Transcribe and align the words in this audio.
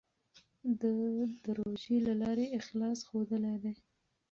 ده 0.79 0.93
د 1.43 1.45
روژې 1.57 1.97
له 2.07 2.13
لارې 2.21 2.45
اخلاص 2.59 2.99
ښودلی 3.07 3.55
دی. 3.63 3.75